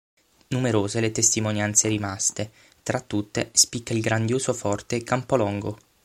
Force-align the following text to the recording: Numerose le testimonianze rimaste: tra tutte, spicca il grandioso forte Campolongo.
Numerose 0.47 0.99
le 0.99 1.11
testimonianze 1.11 1.87
rimaste: 1.87 2.49
tra 2.81 3.01
tutte, 3.01 3.51
spicca 3.53 3.93
il 3.93 4.01
grandioso 4.01 4.51
forte 4.51 5.03
Campolongo. 5.03 5.77